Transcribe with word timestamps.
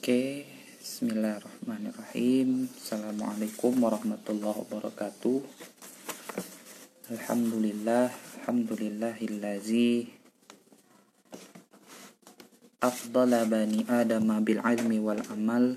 Oke, 0.00 0.48
Bismillahirrahmanirrahim. 0.80 2.72
Assalamualaikum 2.72 3.84
warahmatullahi 3.84 4.64
wabarakatuh. 4.64 5.44
Alhamdulillah, 7.12 8.08
alhamdulillahillazi 8.08 10.08
afdala 12.80 13.44
bani 13.44 13.84
Adam 13.92 14.24
bil 14.40 14.64
ilmi 14.64 15.04
wal 15.04 15.20
amal. 15.28 15.76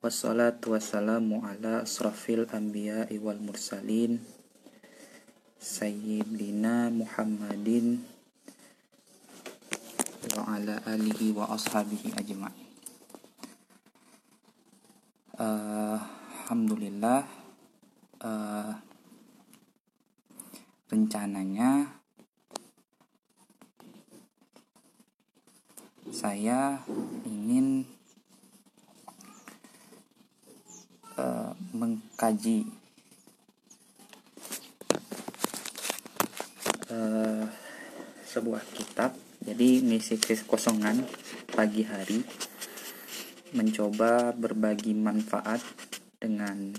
Wassalatu 0.00 0.80
wassalamu 0.80 1.44
ala 1.44 1.84
asrafil 1.84 2.48
anbiya'i 2.48 3.20
wal 3.20 3.36
mursalin. 3.36 4.24
Sayyidina 5.60 6.88
Muhammadin 6.88 8.15
ala 10.44 10.82
alihi 10.84 11.32
wa 11.32 11.48
ashabihi 11.52 12.12
ajma'in. 12.16 12.68
Uh, 15.36 16.00
Alhamdulillah 16.46 17.26
uh, 18.22 18.70
rencananya 20.88 21.90
saya 26.14 26.80
ingin 27.26 27.82
uh, 31.18 31.50
mengkaji 31.74 32.70
uh, 36.88 37.44
sebuah 38.22 38.62
kitab 38.70 39.25
jadi 39.46 39.78
misi 39.78 40.18
kosongan 40.42 41.06
pagi 41.54 41.86
hari 41.86 42.18
mencoba 43.54 44.34
berbagi 44.34 44.90
manfaat 44.90 45.62
dengan 46.18 46.74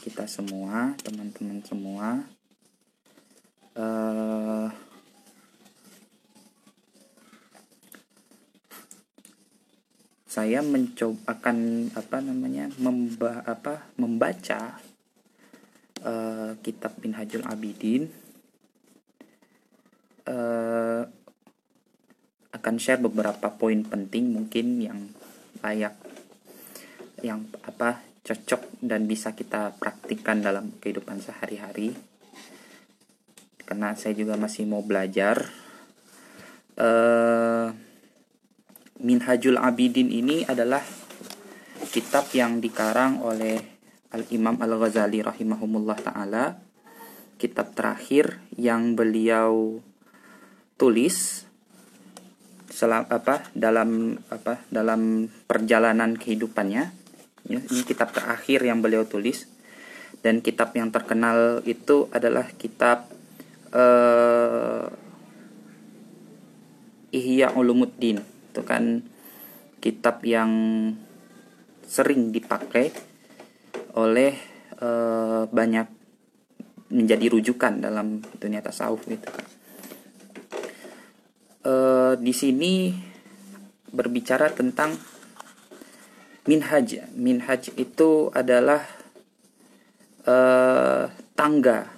kita 0.00 0.24
semua 0.24 0.96
teman-teman 1.04 1.60
semua. 1.68 2.24
Uh, 3.76 4.72
saya 10.24 10.64
mencoba 10.64 11.36
akan 11.36 11.92
apa 11.92 12.24
namanya 12.24 12.72
memba 12.80 13.44
apa 13.44 13.92
membaca 14.00 14.80
uh, 16.00 16.56
kitab 16.64 16.96
Minhajul 17.04 17.44
Abidin 17.44 18.08
akan 22.58 22.74
share 22.82 22.98
beberapa 22.98 23.54
poin 23.54 23.86
penting 23.86 24.34
mungkin 24.34 24.82
yang 24.82 24.98
layak 25.62 25.94
yang 27.22 27.46
apa 27.66 28.02
cocok 28.26 28.82
dan 28.84 29.08
bisa 29.08 29.32
kita 29.32 29.72
praktikkan 29.80 30.44
dalam 30.44 30.76
kehidupan 30.78 31.22
sehari-hari. 31.24 31.96
Karena 33.64 33.96
saya 33.96 34.12
juga 34.12 34.36
masih 34.36 34.68
mau 34.68 34.84
belajar. 34.84 35.48
Uh, 36.78 37.72
Minhajul 38.98 39.56
Abidin 39.56 40.10
ini 40.10 40.42
adalah 40.44 40.82
kitab 41.94 42.28
yang 42.34 42.58
dikarang 42.58 43.22
oleh 43.22 43.62
Al 44.10 44.26
Imam 44.34 44.58
Al 44.58 44.74
Ghazali 44.76 45.22
rahimahumullah 45.24 45.98
taala. 46.02 46.58
Kitab 47.38 47.72
terakhir 47.78 48.42
yang 48.58 48.98
beliau 48.98 49.78
tulis 50.74 51.47
selam 52.78 53.10
apa 53.10 53.42
dalam 53.58 54.14
apa 54.30 54.62
dalam 54.70 55.26
perjalanan 55.50 56.14
kehidupannya. 56.14 56.84
Ya, 57.50 57.58
ini 57.58 57.82
kitab 57.82 58.14
terakhir 58.14 58.62
yang 58.62 58.78
beliau 58.78 59.02
tulis. 59.02 59.50
Dan 60.22 60.42
kitab 60.42 60.74
yang 60.78 60.94
terkenal 60.94 61.62
itu 61.66 62.06
adalah 62.14 62.46
kitab 62.54 63.10
uh, 63.74 64.86
Ihya 67.10 67.58
Ulumuddin. 67.58 68.22
Itu 68.22 68.62
kan 68.62 69.02
kitab 69.82 70.22
yang 70.22 70.50
sering 71.82 72.30
dipakai 72.30 72.94
oleh 73.98 74.38
uh, 74.78 75.50
banyak 75.50 75.86
menjadi 76.94 77.26
rujukan 77.26 77.82
dalam 77.82 78.22
dunia 78.38 78.62
tasawuf 78.62 79.04
gitu 79.08 79.28
kan 79.28 79.57
uh, 81.68 82.12
di 82.16 82.32
sini 82.32 82.96
berbicara 83.92 84.48
tentang 84.56 84.96
minhaj. 86.48 87.12
Minhaj 87.12 87.76
itu 87.76 88.32
adalah 88.32 88.80
uh, 90.24 91.12
tangga 91.36 91.92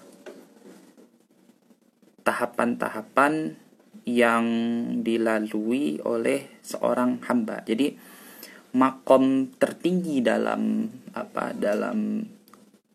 tahapan-tahapan 2.27 3.57
yang 4.07 4.47
dilalui 5.07 6.03
oleh 6.03 6.61
seorang 6.63 7.23
hamba. 7.27 7.63
Jadi 7.63 7.95
makom 8.75 9.51
tertinggi 9.59 10.23
dalam 10.23 10.87
apa 11.15 11.51
dalam 11.55 12.23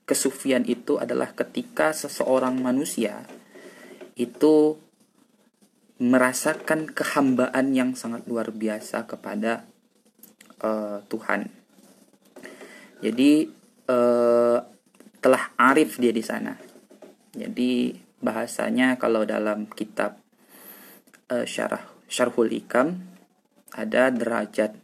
kesufian 0.08 0.64
itu 0.64 0.96
adalah 0.96 1.36
ketika 1.36 1.92
seseorang 1.92 2.56
manusia 2.62 3.26
itu 4.16 4.80
merasakan 5.96 6.92
kehambaan 6.92 7.72
yang 7.72 7.96
sangat 7.96 8.28
luar 8.28 8.52
biasa 8.52 9.08
kepada 9.08 9.64
uh, 10.60 11.00
Tuhan. 11.08 11.48
Jadi 13.00 13.48
uh, 13.88 14.60
telah 15.24 15.44
arif 15.56 15.96
dia 15.96 16.12
di 16.12 16.24
sana. 16.24 16.60
Jadi 17.32 17.96
bahasanya 18.20 19.00
kalau 19.00 19.24
dalam 19.24 19.72
kitab 19.72 20.20
uh, 21.32 21.48
syarah 21.48 21.84
syarhul 22.12 22.52
ikam 22.52 23.06
ada 23.76 24.12
derajat 24.12 24.76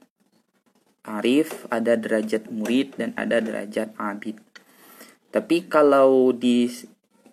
arif, 1.01 1.65
ada 1.73 1.97
derajat 1.97 2.51
murid 2.53 2.95
dan 2.99 3.11
ada 3.17 3.41
derajat 3.41 3.91
abid. 3.97 4.37
Tapi 5.31 5.65
kalau 5.65 6.35
di 6.35 6.69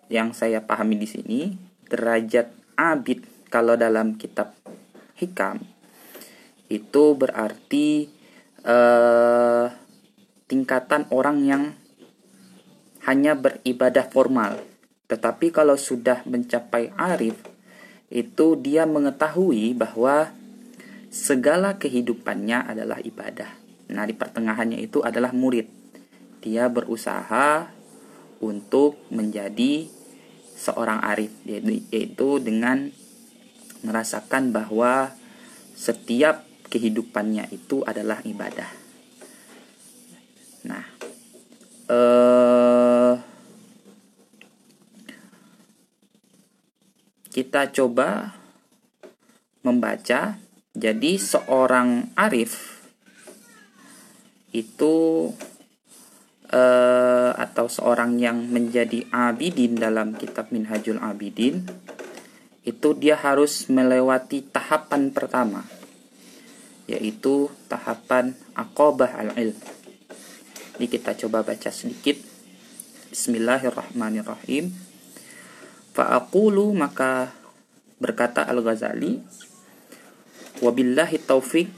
yang 0.09 0.33
saya 0.33 0.63
pahami 0.65 0.97
di 0.97 1.07
sini 1.07 1.39
derajat 1.85 2.49
abid 2.79 3.28
kalau 3.49 3.73
dalam 3.75 4.15
kitab 4.15 4.53
hikam 5.17 5.59
itu 6.69 7.17
berarti 7.17 8.07
uh, 8.63 9.67
tingkatan 10.45 11.09
orang 11.09 11.37
yang 11.43 11.63
hanya 13.09 13.33
beribadah 13.33 14.05
formal. 14.05 14.61
Tetapi 15.09 15.49
kalau 15.49 15.73
sudah 15.73 16.21
mencapai 16.29 16.93
arif, 16.93 17.41
itu 18.13 18.53
dia 18.61 18.85
mengetahui 18.85 19.73
bahwa 19.73 20.29
segala 21.09 21.81
kehidupannya 21.81 22.69
adalah 22.69 23.01
ibadah. 23.01 23.49
Nah, 23.89 24.05
di 24.05 24.13
pertengahannya 24.13 24.77
itu 24.77 25.01
adalah 25.01 25.33
murid. 25.33 25.65
Dia 26.45 26.69
berusaha 26.69 27.73
untuk 28.37 29.01
menjadi 29.09 29.89
seorang 30.53 31.01
arif, 31.01 31.33
yaitu 31.45 32.37
dengan 32.37 32.93
merasakan 33.81 34.51
bahwa 34.51 35.15
setiap 35.75 36.43
kehidupannya 36.67 37.49
itu 37.49 37.81
adalah 37.87 38.19
ibadah. 38.27 38.69
Nah, 40.67 40.85
eh, 41.87 43.13
kita 47.31 47.71
coba 47.71 48.35
membaca. 49.63 50.37
Jadi 50.69 51.17
seorang 51.17 52.13
arif 52.13 52.79
itu 54.53 55.27
uh, 56.53 57.31
atau 57.37 57.65
seorang 57.69 58.17
yang 58.17 58.49
menjadi 58.49 59.05
abidin 59.09 59.77
dalam 59.77 60.17
kitab 60.17 60.49
Minhajul 60.49 61.01
Abidin 61.01 61.65
itu 62.69 62.93
dia 62.93 63.17
harus 63.17 63.65
melewati 63.65 64.45
tahapan 64.45 65.09
pertama 65.09 65.65
yaitu 66.85 67.49
tahapan 67.69 68.33
akobah 68.57 69.13
al-ilm. 69.13 69.57
Ini 70.81 70.89
kita 70.89 71.13
coba 71.13 71.45
baca 71.45 71.69
sedikit. 71.69 72.17
Bismillahirrahmanirrahim. 73.13 74.73
Fa'aqulu 75.93 76.73
maka 76.73 77.29
berkata 78.01 78.41
Al-Ghazali 78.45 79.21
wabillahi 80.65 81.21
taufik 81.21 81.69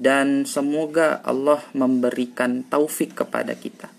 dan 0.00 0.48
semoga 0.48 1.20
Allah 1.24 1.60
memberikan 1.76 2.64
taufik 2.64 3.18
kepada 3.18 3.52
kita 3.52 3.97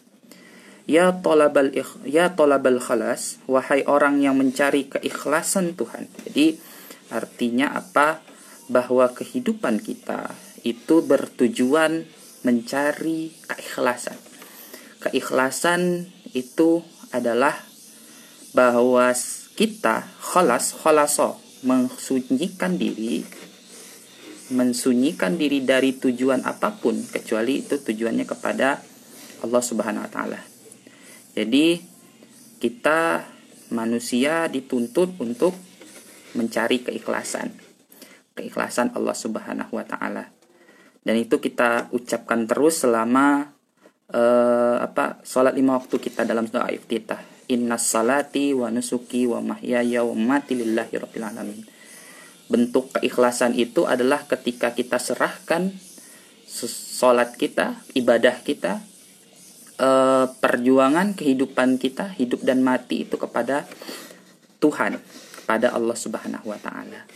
Ya 0.89 1.21
tolabal 1.21 1.69
ya 2.01 2.33
tolabal 2.33 2.81
khalas, 2.81 3.37
wahai 3.45 3.85
orang 3.85 4.25
yang 4.25 4.33
mencari 4.41 4.89
keikhlasan 4.89 5.77
Tuhan. 5.77 6.09
Jadi 6.25 6.57
artinya 7.13 7.77
apa? 7.77 8.25
Bahwa 8.73 9.13
kehidupan 9.13 9.85
kita 9.85 10.33
itu 10.65 11.05
bertujuan 11.05 12.09
mencari 12.41 13.37
keikhlasan. 13.45 14.17
Keikhlasan 15.05 16.09
itu 16.33 16.81
adalah 17.13 17.53
bahwa 18.57 19.13
kita 19.53 20.09
kholas 20.17 20.73
kholaso 20.73 21.37
mensunyikan 21.61 22.81
diri 22.81 23.21
mensunyikan 24.49 25.37
diri 25.37 25.61
dari 25.61 25.93
tujuan 25.93 26.41
apa 26.41 26.73
pun 26.81 26.97
kecuali 26.97 27.61
itu 27.61 27.77
tujuannya 27.77 28.25
kepada 28.25 28.81
Allah 29.45 29.61
Subhanahu 29.61 30.09
wa 30.09 30.11
taala. 30.11 30.41
Jadi 31.33 31.81
kita 32.59 33.25
manusia 33.71 34.49
dituntut 34.49 35.15
untuk 35.21 35.53
mencari 36.33 36.81
keikhlasan. 36.81 37.53
Keikhlasan 38.35 38.93
Allah 38.93 39.15
Subhanahu 39.15 39.73
wa 39.73 39.85
taala. 39.85 40.29
Dan 41.03 41.15
itu 41.15 41.39
kita 41.41 41.89
ucapkan 41.95 42.45
terus 42.45 42.83
selama 42.83 43.55
uh, 44.13 44.77
apa 44.83 45.23
salat 45.23 45.55
lima 45.55 45.79
waktu 45.79 45.97
kita 45.97 46.27
dalam 46.27 46.45
doa 46.49 46.69
iftitah. 46.69 47.21
Inna 47.49 47.81
salati 47.81 48.53
wa 48.53 48.69
nusuki 48.69 49.25
wa 49.25 49.41
mahyaya 49.41 50.05
wa 50.05 50.13
mati 50.13 50.53
lillahi 50.53 50.93
rabbil 51.01 51.25
alamin. 51.25 51.61
Bentuk 52.49 52.93
keikhlasan 52.97 53.57
itu 53.57 53.85
adalah 53.85 54.25
ketika 54.25 54.73
kita 54.73 54.97
serahkan 54.97 55.73
salat 56.49 57.37
kita, 57.37 57.77
ibadah 57.93 58.41
kita, 58.41 58.81
uh, 59.79 60.27
perjuangan 60.37 61.15
kehidupan 61.15 61.79
kita, 61.79 62.13
hidup 62.19 62.43
dan 62.43 62.61
mati 62.61 63.07
itu 63.07 63.15
kepada 63.15 63.65
Tuhan, 64.59 64.99
kepada 65.41 65.71
Allah 65.73 65.97
Subhanahu 65.97 66.51
wa 66.51 66.59
taala. 66.59 67.07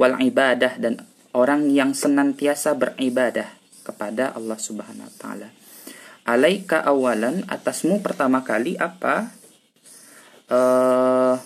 Wal 0.00 0.16
ibadah 0.24 0.80
dan 0.80 1.04
orang 1.36 1.68
yang 1.68 1.92
senantiasa 1.92 2.72
beribadah 2.74 3.46
kepada 3.84 4.32
Allah 4.32 4.58
Subhanahu 4.58 5.06
wa 5.06 5.16
taala. 5.20 5.48
Alaika 6.22 6.80
awalan 6.80 7.44
atasmu 7.50 8.00
pertama 8.00 8.40
kali 8.46 8.78
apa? 8.80 9.30
Uh, 10.52 11.36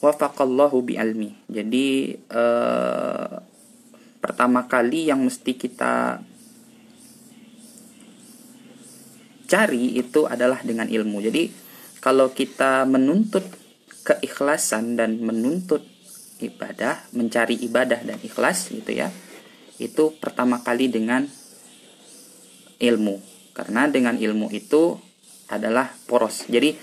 wafaqallahu 0.00 0.84
bi'almi. 0.86 1.34
Jadi 1.50 2.14
uh, 2.30 3.42
pertama 4.22 4.70
kali 4.70 5.10
yang 5.10 5.26
mesti 5.26 5.58
kita 5.58 6.22
cari 9.46 9.96
itu 9.96 10.26
adalah 10.26 10.60
dengan 10.60 10.90
ilmu. 10.90 11.22
Jadi 11.22 11.48
kalau 12.02 12.30
kita 12.34 12.84
menuntut 12.86 13.46
keikhlasan 14.06 14.94
dan 14.94 15.18
menuntut 15.18 15.82
ibadah, 16.38 17.02
mencari 17.16 17.58
ibadah 17.64 18.02
dan 18.04 18.18
ikhlas 18.22 18.70
gitu 18.70 18.92
ya. 18.92 19.08
Itu 19.80 20.14
pertama 20.20 20.60
kali 20.62 20.92
dengan 20.92 21.26
ilmu. 22.78 23.16
Karena 23.56 23.88
dengan 23.88 24.20
ilmu 24.20 24.52
itu 24.52 25.00
adalah 25.48 25.90
poros. 26.04 26.44
Jadi 26.46 26.76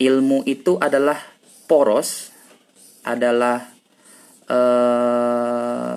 ilmu 0.00 0.46
itu 0.46 0.78
adalah 0.78 1.18
poros 1.66 2.30
adalah 3.04 3.68
eh, 4.46 5.89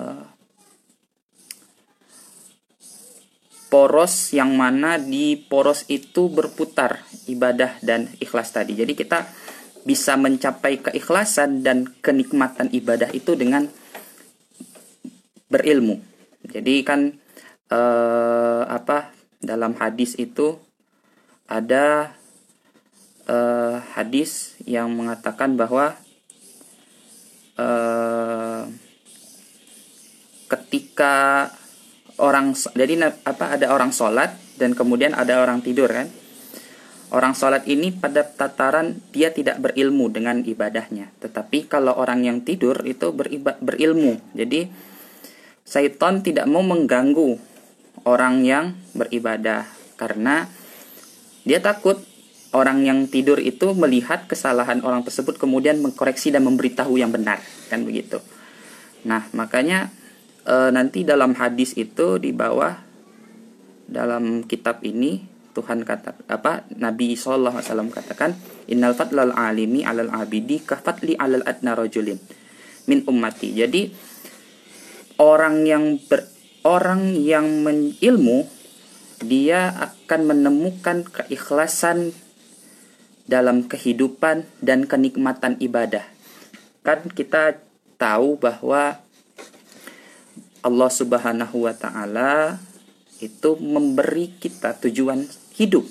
poros 3.74 4.30
yang 4.30 4.54
mana 4.54 5.02
di 5.02 5.34
poros 5.34 5.82
itu 5.90 6.30
berputar 6.30 7.02
ibadah 7.26 7.74
dan 7.82 8.06
ikhlas 8.22 8.54
tadi. 8.54 8.78
Jadi 8.78 8.94
kita 8.94 9.26
bisa 9.82 10.14
mencapai 10.14 10.78
keikhlasan 10.78 11.66
dan 11.66 11.90
kenikmatan 11.98 12.70
ibadah 12.70 13.10
itu 13.10 13.34
dengan 13.34 13.66
berilmu. 15.50 15.98
Jadi 16.46 16.86
kan 16.86 17.18
eh, 17.74 18.62
apa 18.62 19.10
dalam 19.42 19.74
hadis 19.74 20.14
itu 20.22 20.54
ada 21.50 22.14
eh, 23.26 23.76
hadis 23.98 24.54
yang 24.70 24.94
mengatakan 24.94 25.58
bahwa 25.58 25.98
eh, 27.58 28.70
ketika 30.46 31.50
orang 32.18 32.54
jadi 32.54 33.10
apa 33.26 33.58
ada 33.58 33.74
orang 33.74 33.90
sholat 33.90 34.34
dan 34.60 34.74
kemudian 34.78 35.14
ada 35.14 35.42
orang 35.42 35.62
tidur 35.62 35.90
kan? 35.90 36.10
Orang 37.14 37.38
sholat 37.38 37.62
ini 37.70 37.94
pada 37.94 38.26
tataran 38.26 38.98
dia 39.14 39.30
tidak 39.30 39.62
berilmu 39.62 40.10
dengan 40.10 40.42
ibadahnya. 40.42 41.14
Tetapi 41.22 41.70
kalau 41.70 41.94
orang 41.94 42.26
yang 42.26 42.42
tidur 42.42 42.82
itu 42.82 43.14
beriba, 43.14 43.54
berilmu. 43.62 44.18
Jadi 44.34 44.66
syaitan 45.62 46.26
tidak 46.26 46.50
mau 46.50 46.66
mengganggu 46.66 47.38
orang 48.02 48.42
yang 48.42 48.74
beribadah 48.98 49.64
karena 49.94 50.50
dia 51.46 51.62
takut 51.62 52.02
orang 52.54 52.82
yang 52.86 53.06
tidur 53.10 53.38
itu 53.38 53.74
melihat 53.74 54.26
kesalahan 54.30 54.80
orang 54.82 55.02
tersebut 55.02 55.38
kemudian 55.38 55.82
mengkoreksi 55.82 56.30
dan 56.30 56.46
memberitahu 56.46 56.98
yang 56.98 57.10
benar 57.10 57.38
kan 57.70 57.82
begitu. 57.86 58.18
Nah 59.06 59.26
makanya 59.34 59.90
e, 60.44 60.54
nanti 60.70 61.02
dalam 61.02 61.34
hadis 61.34 61.74
itu 61.74 62.20
di 62.20 62.30
bawah 62.30 62.76
dalam 63.84 64.44
kitab 64.48 64.80
ini 64.84 65.24
Tuhan 65.54 65.86
kata 65.86 66.26
apa 66.26 66.66
Nabi 66.74 67.14
Sallallahu 67.14 67.56
Alaihi 67.60 67.68
Wasallam 67.70 67.90
katakan 67.94 68.30
innal 68.66 68.96
fadlal 68.96 69.30
alimi 69.32 69.86
alal 69.86 70.10
abidi 70.10 70.58
kafatli 70.58 71.14
alal 71.14 71.46
adna 71.46 71.78
rajulin 71.78 72.18
min 72.90 73.06
ummati. 73.06 73.54
Jadi 73.54 73.94
orang 75.22 75.62
yang 75.64 76.02
ber, 76.02 76.26
orang 76.66 77.14
yang 77.14 77.62
menilmu 77.62 78.50
dia 79.22 79.70
akan 79.72 80.20
menemukan 80.34 81.06
keikhlasan 81.06 82.12
dalam 83.24 83.70
kehidupan 83.70 84.44
dan 84.60 84.84
kenikmatan 84.84 85.56
ibadah. 85.62 86.04
Kan 86.84 87.08
kita 87.08 87.62
tahu 87.96 88.36
bahwa 88.36 89.00
Allah 90.64 90.88
Subhanahu 90.88 91.68
wa 91.68 91.76
taala 91.76 92.56
itu 93.20 93.60
memberi 93.60 94.32
kita 94.40 94.80
tujuan 94.80 95.28
hidup. 95.60 95.84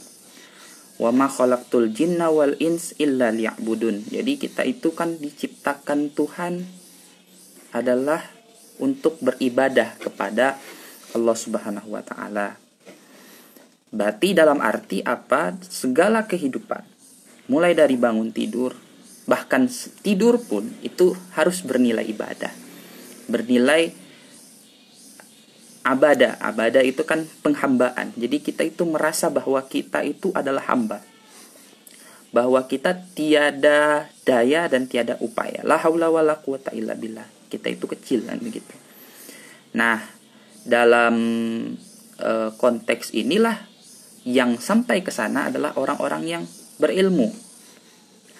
Wa 0.97 1.13
ma 1.13 1.29
khalaqtul 1.29 1.93
jinna 1.93 2.33
wal 2.33 2.57
ins 2.57 2.97
illa 2.97 3.29
liya'budun. 3.29 4.09
Jadi 4.09 4.41
kita 4.41 4.65
itu 4.65 4.93
kan 4.97 5.21
diciptakan 5.21 6.09
Tuhan 6.17 6.65
adalah 7.73 8.21
untuk 8.81 9.21
beribadah 9.21 9.93
kepada 10.01 10.57
Allah 11.13 11.37
Subhanahu 11.37 11.93
wa 11.93 12.01
taala. 12.01 12.57
Berarti 13.93 14.33
dalam 14.33 14.57
arti 14.57 15.05
apa? 15.05 15.53
Segala 15.69 16.25
kehidupan 16.25 16.81
mulai 17.45 17.77
dari 17.77 17.93
bangun 17.93 18.33
tidur 18.33 18.73
bahkan 19.23 19.71
tidur 20.03 20.35
pun 20.39 20.67
itu 20.83 21.15
harus 21.35 21.63
bernilai 21.63 22.03
ibadah. 22.03 22.51
Bernilai 23.31 23.95
abada. 25.83 26.39
Abada 26.39 26.79
itu 26.79 27.03
kan 27.03 27.27
penghambaan. 27.43 28.15
Jadi 28.15 28.39
kita 28.39 28.63
itu 28.63 28.87
merasa 28.87 29.27
bahwa 29.29 29.59
kita 29.67 30.01
itu 30.01 30.31
adalah 30.33 30.63
hamba. 30.71 31.03
Bahwa 32.33 32.65
kita 32.65 32.97
tiada 33.13 34.09
daya 34.25 34.65
dan 34.71 34.89
tiada 34.89 35.19
upaya. 35.21 35.61
La 35.61 35.77
haula 35.77 36.09
wala 36.09 36.39
quwata 36.39 36.73
illa 36.73 36.97
billah. 36.97 37.27
Kita 37.51 37.69
itu 37.69 37.85
kecil 37.85 38.25
kan 38.25 38.41
begitu. 38.41 38.73
Nah, 39.77 40.01
dalam 40.65 41.15
e, 42.17 42.31
konteks 42.57 43.13
inilah 43.13 43.69
yang 44.25 44.57
sampai 44.57 45.05
ke 45.05 45.13
sana 45.13 45.53
adalah 45.53 45.77
orang-orang 45.77 46.23
yang 46.25 46.43
berilmu. 46.81 47.29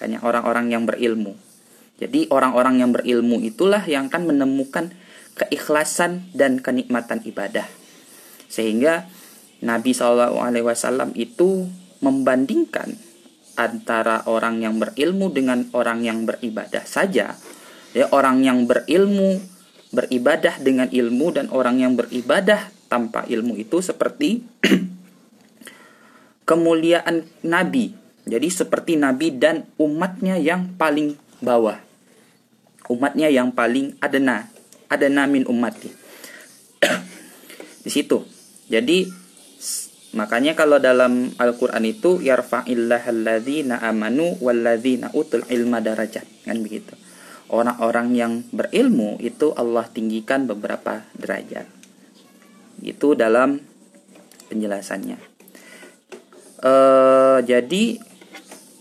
Hanya 0.02 0.18
orang-orang 0.26 0.74
yang 0.74 0.82
berilmu. 0.88 1.38
Jadi 2.02 2.26
orang-orang 2.34 2.82
yang 2.82 2.90
berilmu 2.90 3.38
itulah 3.46 3.86
yang 3.86 4.10
akan 4.10 4.34
menemukan 4.34 4.90
keikhlasan 5.34 6.30
dan 6.32 6.62
kenikmatan 6.62 7.22
ibadah. 7.26 7.66
Sehingga 8.46 9.10
Nabi 9.64 9.90
SAW 9.90 11.10
itu 11.18 11.66
membandingkan 11.98 12.94
antara 13.54 14.26
orang 14.26 14.62
yang 14.62 14.78
berilmu 14.78 15.30
dengan 15.30 15.66
orang 15.74 16.02
yang 16.02 16.26
beribadah 16.26 16.82
saja. 16.86 17.38
Ya, 17.94 18.06
orang 18.10 18.42
yang 18.42 18.66
berilmu 18.66 19.38
beribadah 19.94 20.58
dengan 20.58 20.90
ilmu 20.90 21.30
dan 21.30 21.46
orang 21.54 21.78
yang 21.78 21.94
beribadah 21.94 22.70
tanpa 22.90 23.22
ilmu 23.30 23.54
itu 23.54 23.78
seperti 23.78 24.42
kemuliaan 26.50 27.26
Nabi. 27.46 27.94
Jadi 28.26 28.48
seperti 28.50 28.98
Nabi 28.98 29.34
dan 29.38 29.70
umatnya 29.78 30.34
yang 30.34 30.74
paling 30.74 31.14
bawah. 31.38 31.78
Umatnya 32.90 33.30
yang 33.30 33.54
paling 33.54 33.96
adena 34.02 34.53
ada 34.88 35.06
namin 35.08 35.48
ummati. 35.48 35.90
di 37.84 37.90
situ. 37.92 38.24
Jadi 38.68 39.04
makanya 40.16 40.56
kalau 40.56 40.80
dalam 40.80 41.36
Al-Qur'an 41.36 41.84
itu 41.84 42.22
yarfa'illahalladzina 42.24 43.84
amanu 43.84 44.40
walladzina 44.40 45.12
utul 45.12 45.44
ilma 45.52 45.84
darajat 45.84 46.24
kan 46.48 46.58
begitu. 46.64 46.96
Orang-orang 47.52 48.16
yang 48.16 48.32
berilmu 48.50 49.20
itu 49.20 49.52
Allah 49.52 49.84
tinggikan 49.92 50.48
beberapa 50.48 51.04
derajat. 51.14 51.68
itu 52.82 53.14
dalam 53.14 53.62
penjelasannya. 54.50 55.16
Uh, 56.58 57.38
jadi 57.46 57.96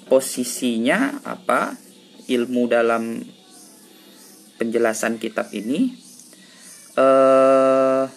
posisinya 0.09 1.23
apa 1.23 1.77
ilmu 2.27 2.67
dalam 2.67 3.21
penjelasan 4.63 5.19
kitab 5.19 5.51
ini 5.51 5.91
uh, 6.95 8.07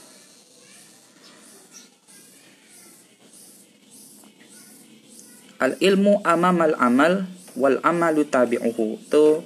al 5.59 5.75
ilmu 5.83 6.23
amamal 6.23 6.79
amal 6.79 7.27
wal 7.59 7.83
amalu 7.83 8.31
tabi'uhu 8.31 9.03
itu 9.03 9.43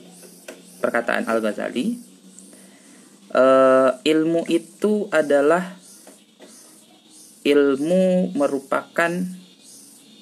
perkataan 0.85 1.25
Al 1.25 1.41
Ghazali 1.41 1.97
uh, 3.33 3.97
ilmu 4.05 4.45
itu 4.53 5.09
adalah 5.09 5.81
ilmu 7.49 8.37
merupakan 8.37 9.13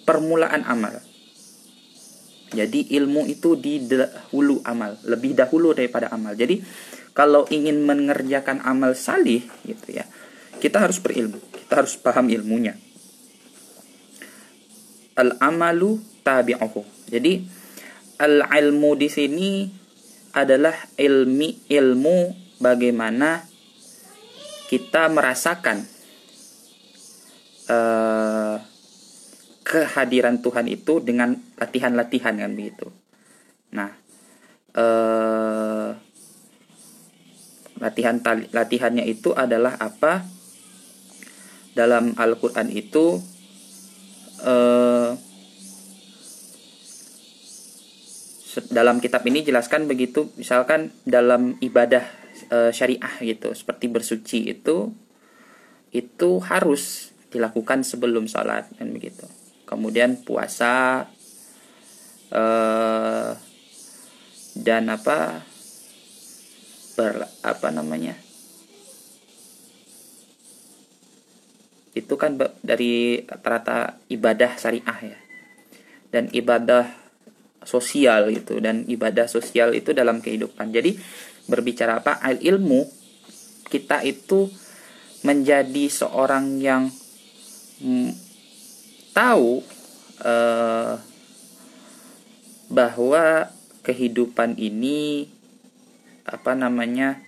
permulaan 0.07 0.63
amal 0.63 1.08
jadi 2.49 2.81
ilmu 2.97 3.29
itu 3.29 3.61
di 3.61 3.85
dahulu 3.85 4.65
amal, 4.65 4.97
lebih 5.05 5.37
dahulu 5.37 5.77
daripada 5.77 6.09
amal. 6.09 6.33
Jadi 6.33 6.65
kalau 7.13 7.45
ingin 7.53 7.85
mengerjakan 7.85 8.65
amal 8.65 8.97
salih 8.97 9.45
gitu 9.69 9.93
ya, 9.93 10.09
kita 10.57 10.81
harus 10.81 10.97
berilmu, 11.03 11.37
kita 11.53 11.85
harus 11.85 12.01
paham 12.01 12.33
ilmunya. 12.33 12.79
Al 15.19 15.37
amalu 15.43 16.01
tabi'uhu. 16.25 17.11
Jadi 17.13 17.43
al 18.23 18.49
ilmu 18.49 18.97
di 18.97 19.09
sini 19.13 19.51
adalah 20.33 20.75
ilmi 20.97 21.69
ilmu 21.69 22.17
bagaimana 22.63 23.45
kita 24.69 25.09
merasakan 25.09 25.81
uh, 27.73 28.57
kehadiran 29.63 30.41
Tuhan 30.41 30.67
itu 30.71 31.01
dengan 31.05 31.37
latihan-latihan 31.61 32.41
kan 32.41 32.53
begitu. 32.57 32.89
Nah, 33.75 33.93
eh, 34.73 35.91
latihan 37.79 38.17
latihannya 38.53 39.05
itu 39.07 39.37
adalah 39.37 39.77
apa? 39.79 40.25
Dalam 41.77 42.17
Al-Qur'an 42.19 42.73
itu 42.75 43.23
eh, 44.43 45.11
dalam 48.67 48.99
kitab 48.99 49.23
ini 49.23 49.47
jelaskan 49.47 49.87
begitu 49.87 50.35
misalkan 50.35 50.91
dalam 51.07 51.55
ibadah 51.63 52.03
eh, 52.51 52.75
syariah 52.75 53.15
gitu 53.23 53.55
seperti 53.55 53.87
bersuci 53.87 54.51
itu 54.51 54.91
itu 55.95 56.31
harus 56.43 57.15
dilakukan 57.31 57.87
sebelum 57.87 58.27
sholat 58.27 58.67
dan 58.75 58.91
begitu 58.91 59.25
kemudian 59.69 60.25
puasa 60.25 61.05
eh, 62.33 63.31
dan 64.57 64.85
apa 64.89 65.45
ber 66.97 67.29
apa 67.45 67.69
namanya 67.71 68.17
itu 71.99 72.15
kan 72.15 72.39
dari 72.63 73.27
rata-rata 73.27 73.99
ibadah 74.07 74.55
syariah 74.55 74.99
ya. 75.15 75.19
Dan 76.09 76.31
ibadah 76.33 76.89
sosial 77.67 78.33
gitu 78.33 78.63
dan 78.65 78.87
ibadah 78.89 79.29
sosial 79.29 79.75
itu 79.75 79.91
dalam 79.93 80.23
kehidupan. 80.23 80.73
Jadi 80.73 80.97
berbicara 81.51 82.01
apa 82.01 82.23
ilmu 82.33 82.87
kita 83.69 84.07
itu 84.07 84.49
menjadi 85.27 85.85
seorang 85.91 86.63
yang 86.63 86.89
tahu 89.19 89.67
uh, 90.23 90.95
bahwa 92.71 93.51
kehidupan 93.83 94.55
ini 94.55 95.27
apa 96.23 96.55
namanya 96.55 97.19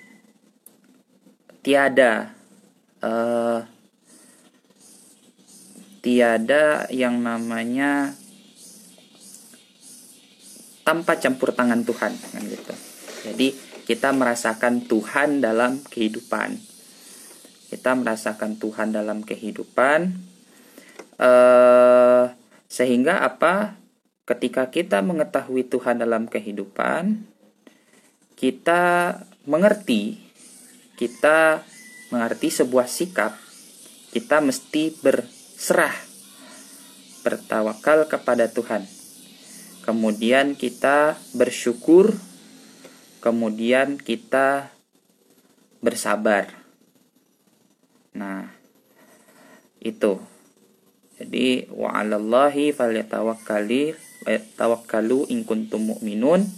tiada 1.66 2.30
uh, 3.02 3.66
tiada 5.98 6.86
yang 6.94 7.18
namanya 7.18 8.14
tanpa 10.86 11.18
campur 11.18 11.50
tangan 11.50 11.82
Tuhan 11.82 12.12
kan 12.14 12.42
gitu. 12.46 12.74
Jadi 13.26 13.48
kita 13.90 14.14
merasakan 14.14 14.86
Tuhan 14.86 15.42
dalam 15.42 15.82
kehidupan. 15.82 16.54
Kita 17.66 17.98
merasakan 17.98 18.62
Tuhan 18.62 18.94
dalam 18.94 19.26
kehidupan 19.26 20.29
Uh, 21.20 22.32
sehingga 22.64 23.20
apa? 23.20 23.76
Ketika 24.24 24.72
kita 24.72 25.04
mengetahui 25.04 25.68
Tuhan 25.68 26.00
dalam 26.00 26.24
kehidupan, 26.24 27.28
kita 28.40 29.20
mengerti, 29.44 30.16
kita 30.96 31.60
mengerti 32.08 32.48
sebuah 32.48 32.88
sikap, 32.88 33.36
kita 34.16 34.40
mesti 34.40 34.96
berserah, 35.04 35.92
bertawakal 37.20 38.08
kepada 38.08 38.48
Tuhan. 38.48 38.88
Kemudian 39.84 40.56
kita 40.56 41.20
bersyukur, 41.36 42.16
kemudian 43.20 44.00
kita 44.00 44.72
bersabar. 45.84 46.48
Nah, 48.16 48.48
itu. 49.84 50.39
Jadi 51.20 51.68
wa 51.68 51.92
'alallahi 51.92 52.72
falyatawakkali 52.72 53.92
tawakkalu 54.56 55.28
in 55.28 55.44
kuntum 55.44 55.92
mu'minun. 55.92 56.48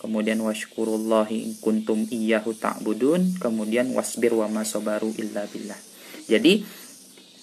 Kemudian 0.00 0.40
washkurullahi 0.42 1.36
in 1.46 1.52
kuntum 1.60 2.08
iyyahu 2.08 2.56
ta'budun. 2.56 3.36
Kemudian 3.38 3.92
wasbir 3.92 4.32
wa 4.32 4.48
masabaru 4.48 5.12
illa 5.20 5.44
billah. 5.46 5.78
Jadi 6.26 6.64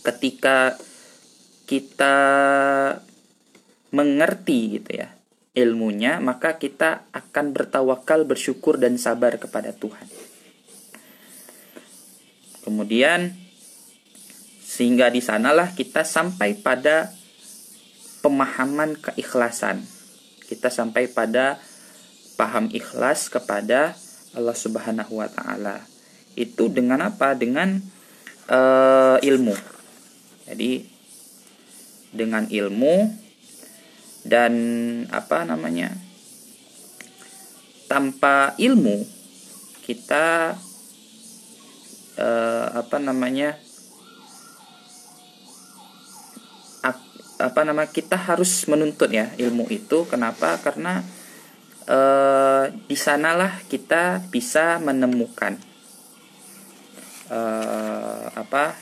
ketika 0.02 0.74
kita 1.70 2.18
mengerti 3.94 4.82
gitu 4.82 4.92
ya 5.06 5.14
ilmunya, 5.54 6.18
maka 6.22 6.58
kita 6.58 7.10
akan 7.14 7.52
bertawakal, 7.54 8.26
bersyukur 8.26 8.78
dan 8.82 8.98
sabar 8.98 9.38
kepada 9.38 9.74
Tuhan. 9.76 10.08
Kemudian 12.64 13.49
sehingga 14.70 15.10
di 15.10 15.18
sanalah 15.18 15.74
kita 15.74 16.06
sampai 16.06 16.54
pada 16.54 17.10
pemahaman 18.22 18.94
keikhlasan. 19.02 19.82
Kita 20.46 20.70
sampai 20.70 21.10
pada 21.10 21.58
paham 22.38 22.70
ikhlas 22.70 23.34
kepada 23.34 23.98
Allah 24.38 24.54
Subhanahu 24.54 25.18
wa 25.18 25.26
taala. 25.26 25.82
Itu 26.38 26.70
dengan 26.70 27.02
apa? 27.02 27.34
Dengan 27.34 27.82
uh, 28.46 29.18
ilmu. 29.18 29.58
Jadi 30.46 30.86
dengan 32.14 32.46
ilmu 32.46 33.10
dan 34.22 34.54
apa 35.10 35.50
namanya? 35.50 35.98
Tanpa 37.90 38.54
ilmu 38.62 39.02
kita 39.82 40.54
uh, 42.22 42.66
apa 42.78 42.98
namanya? 43.02 43.58
Apa 47.40 47.64
nama 47.64 47.88
kita 47.88 48.20
harus 48.20 48.68
menuntut 48.68 49.08
ya 49.08 49.32
ilmu 49.40 49.72
itu. 49.72 50.04
Kenapa? 50.12 50.60
Karena 50.60 51.00
e, 51.88 52.00
di 52.84 52.98
sanalah 53.00 53.64
kita 53.72 54.28
bisa 54.28 54.76
menemukan 54.84 55.56
e, 57.32 57.40
apa 58.36 58.76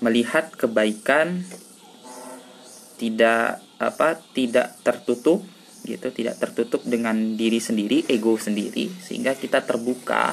melihat 0.00 0.48
kebaikan 0.56 1.44
tidak 2.96 3.60
apa 3.76 4.16
tidak 4.32 4.80
tertutup 4.80 5.44
gitu. 5.84 6.08
Tidak 6.08 6.40
tertutup 6.40 6.80
dengan 6.88 7.36
diri 7.36 7.60
sendiri 7.60 8.08
ego 8.08 8.40
sendiri. 8.40 8.88
Sehingga 9.04 9.36
kita 9.36 9.60
terbuka 9.60 10.32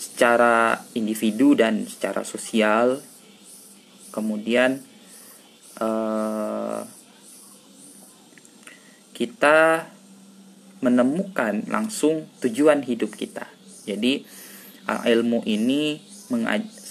secara 0.00 0.80
individu 0.96 1.52
dan 1.52 1.84
secara 1.84 2.24
sosial 2.24 3.09
kemudian 4.10 4.82
uh, 5.80 6.82
kita 9.14 9.88
menemukan 10.80 11.68
langsung 11.68 12.24
tujuan 12.40 12.80
hidup 12.84 13.12
kita. 13.12 13.44
Jadi 13.84 14.24
uh, 14.88 15.04
ilmu 15.04 15.44
ini 15.44 16.00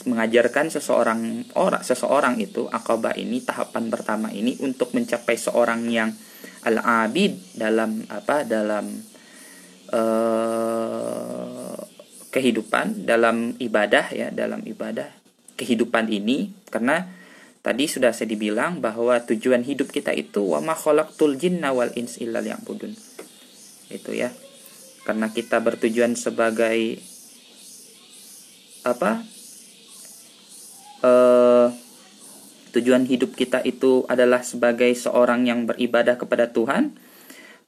mengajarkan 0.03 0.67
seseorang 0.67 1.47
orang 1.55 1.79
seseorang 1.79 2.35
itu 2.43 2.67
akabah 2.67 3.15
ini 3.15 3.39
tahapan 3.39 3.87
pertama 3.87 4.27
ini 4.35 4.59
untuk 4.59 4.91
mencapai 4.91 5.39
seorang 5.39 5.87
yang 5.87 6.11
al-abid 6.67 7.39
dalam 7.55 8.03
apa 8.11 8.43
dalam 8.43 8.99
uh, 9.95 11.79
kehidupan 12.29 13.07
dalam 13.07 13.55
ibadah 13.57 14.11
ya 14.11 14.27
dalam 14.29 14.59
ibadah 14.67 15.18
kehidupan 15.59 16.07
ini 16.07 16.55
karena 16.71 17.11
tadi 17.59 17.91
sudah 17.91 18.15
saya 18.15 18.31
dibilang 18.31 18.79
bahwa 18.79 19.19
tujuan 19.27 19.67
hidup 19.67 19.91
kita 19.91 20.15
itu 20.15 20.39
wa 20.39 20.63
ma 20.63 20.71
khalaqtul 20.71 21.35
jinna 21.35 21.75
wal 21.75 21.91
ins 21.99 22.15
illa 22.23 22.39
liya'budun 22.39 22.95
itu 23.91 24.11
ya 24.15 24.31
karena 25.03 25.27
kita 25.27 25.59
bertujuan 25.59 26.15
sebagai 26.15 27.03
apa 28.87 29.27
eh, 31.03 31.67
tujuan 32.71 33.03
hidup 33.03 33.35
kita 33.35 33.59
itu 33.67 34.07
adalah 34.07 34.39
sebagai 34.47 34.95
seorang 34.95 35.43
yang 35.43 35.67
beribadah 35.67 36.15
kepada 36.15 36.47
Tuhan 36.55 36.95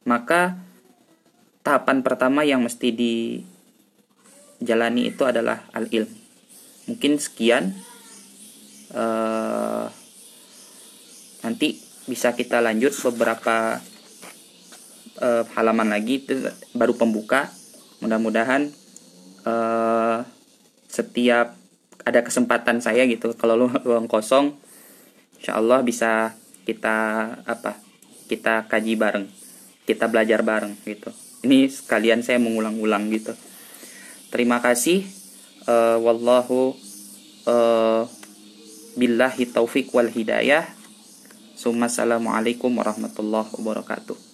maka 0.08 0.56
tahapan 1.62 2.02
pertama 2.02 2.42
yang 2.42 2.62
mesti 2.66 2.90
dijalani 4.62 5.14
itu 5.14 5.22
adalah 5.26 5.70
al-ilm. 5.74 6.21
Mungkin 6.90 7.22
sekian. 7.22 7.78
Uh, 8.92 9.88
nanti 11.42 11.80
bisa 12.06 12.36
kita 12.36 12.60
lanjut 12.60 12.92
beberapa 13.12 13.80
uh, 15.24 15.44
halaman 15.56 15.94
lagi 15.94 16.24
itu 16.24 16.38
baru 16.76 16.98
pembuka. 16.98 17.50
Mudah-mudahan 18.04 18.74
uh, 19.46 20.26
setiap 20.92 21.56
ada 22.02 22.20
kesempatan 22.26 22.82
saya 22.82 23.06
gitu 23.06 23.32
kalau 23.38 23.70
ruang 23.70 24.10
kosong, 24.10 24.58
insya 25.38 25.62
Allah 25.62 25.86
bisa 25.86 26.34
kita 26.66 27.30
apa 27.46 27.78
kita 28.28 28.66
kaji 28.68 28.98
bareng, 28.98 29.30
kita 29.86 30.10
belajar 30.10 30.42
bareng 30.42 30.74
gitu 30.84 31.14
ini 31.42 31.68
sekalian 31.70 32.22
saya 32.22 32.38
mengulang-ulang 32.38 33.10
gitu 33.10 33.34
terima 34.30 34.62
kasih 34.62 35.06
uh, 35.72 35.98
wallahu 36.04 36.76
uh, 37.48 38.04
billahi 39.00 39.48
taufik 39.48 39.96
wal 39.96 40.12
hidayah. 40.12 40.68
Assalamualaikum 41.62 42.74
warahmatullahi 42.74 43.54
wabarakatuh 43.54 44.31